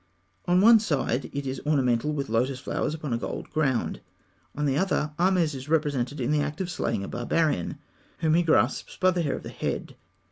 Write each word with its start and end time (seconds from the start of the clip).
On 0.47 0.61
one 0.61 0.79
side, 0.79 1.29
it 1.31 1.45
is 1.45 1.59
ornamented 1.63 2.15
with 2.15 2.27
lotus 2.27 2.59
flowers 2.59 2.95
upon 2.95 3.13
a 3.13 3.19
gold 3.19 3.51
ground; 3.51 4.01
on 4.55 4.65
the 4.65 4.75
other, 4.75 5.11
Ahmes 5.19 5.53
is 5.53 5.69
represented 5.69 6.19
in 6.19 6.31
the 6.31 6.41
act 6.41 6.59
of 6.59 6.71
slaying 6.71 7.03
a 7.03 7.07
barbarian, 7.07 7.77
whom 8.17 8.33
he 8.33 8.41
grasps 8.41 8.97
by 8.97 9.11
the 9.11 9.21
hair 9.21 9.35
of 9.35 9.43
the 9.43 9.49
head. 9.49 9.95